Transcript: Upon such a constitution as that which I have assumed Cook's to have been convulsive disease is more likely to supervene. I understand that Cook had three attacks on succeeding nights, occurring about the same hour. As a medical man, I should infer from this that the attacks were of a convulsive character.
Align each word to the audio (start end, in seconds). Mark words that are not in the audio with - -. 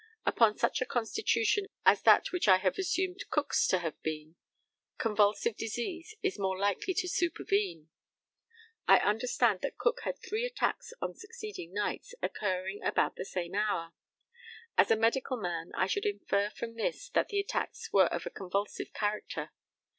Upon 0.25 0.57
such 0.57 0.81
a 0.81 0.85
constitution 0.87 1.67
as 1.85 2.01
that 2.01 2.31
which 2.31 2.47
I 2.47 2.57
have 2.57 2.79
assumed 2.79 3.23
Cook's 3.29 3.67
to 3.67 3.77
have 3.77 4.01
been 4.01 4.35
convulsive 4.97 5.55
disease 5.55 6.15
is 6.23 6.39
more 6.39 6.57
likely 6.57 6.95
to 6.95 7.07
supervene. 7.07 7.87
I 8.87 8.97
understand 8.97 9.61
that 9.61 9.77
Cook 9.77 9.99
had 10.03 10.17
three 10.17 10.43
attacks 10.43 10.91
on 11.03 11.13
succeeding 11.13 11.71
nights, 11.71 12.15
occurring 12.19 12.81
about 12.81 13.15
the 13.15 13.25
same 13.25 13.53
hour. 13.53 13.93
As 14.75 14.89
a 14.89 14.95
medical 14.95 15.37
man, 15.37 15.71
I 15.75 15.85
should 15.85 16.05
infer 16.07 16.49
from 16.49 16.73
this 16.73 17.07
that 17.09 17.27
the 17.27 17.39
attacks 17.39 17.93
were 17.93 18.07
of 18.07 18.25
a 18.25 18.31
convulsive 18.31 18.93
character. 18.93 19.51